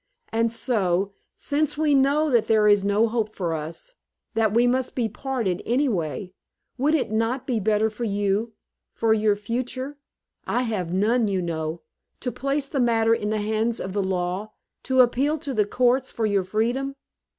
And 0.29 0.51
so, 0.51 1.13
since 1.37 1.77
we 1.77 1.93
know 1.93 2.31
that 2.31 2.47
there 2.47 2.67
is 2.67 2.83
no 2.83 3.07
hope 3.07 3.35
for 3.35 3.53
us 3.53 3.93
that 4.33 4.51
we 4.51 4.65
must 4.65 4.95
be 4.95 5.07
parted 5.07 5.61
anyway 5.63 6.33
would 6.75 6.95
it 6.95 7.11
not 7.11 7.45
be 7.45 7.59
better 7.59 7.87
for 7.91 8.03
you, 8.03 8.53
for 8.95 9.13
your 9.13 9.35
future 9.35 9.99
I 10.47 10.63
have 10.63 10.91
none, 10.91 11.27
you 11.27 11.39
know 11.39 11.83
to 12.21 12.31
place 12.31 12.67
the 12.67 12.79
matter 12.79 13.13
in 13.13 13.29
the 13.29 13.41
hands 13.41 13.79
of 13.79 13.93
the 13.93 14.01
law, 14.01 14.53
to 14.89 15.01
appeal 15.01 15.37
to 15.37 15.53
the 15.53 15.65
courts 15.67 16.09
for 16.09 16.25
your 16.25 16.43
freedom? 16.45 16.95